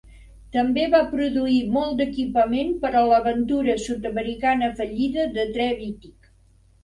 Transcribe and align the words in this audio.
També 0.55 0.85
va 0.93 0.99
produir 1.09 1.57
molt 1.75 1.99
d'equipament 1.99 2.71
per 2.85 2.89
a 2.95 3.03
l'aventura 3.11 3.75
sud-americana 3.83 4.71
fallida 4.81 5.27
de 5.37 5.45
Trevithick. 5.59 6.33